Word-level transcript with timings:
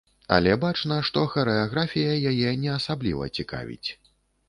Але 0.37 0.55
бачна, 0.63 0.97
што 1.09 1.25
харэаграфія 1.35 2.17
яе 2.35 2.57
не 2.65 2.75
асабліва 2.81 3.33
цікавіць. 3.41 3.87